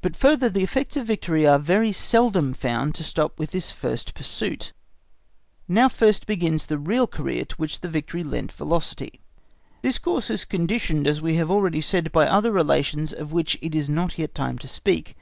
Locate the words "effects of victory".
0.62-1.44